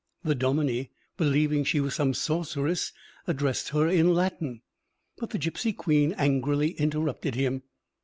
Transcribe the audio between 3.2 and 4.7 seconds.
addressed her in Latin,